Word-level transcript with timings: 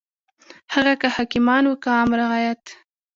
هغه 0.73 0.93
که 1.01 1.07
حاکمان 1.15 1.63
وو 1.65 1.75
که 1.83 1.89
عام 1.97 2.11
رعیت. 2.19 2.63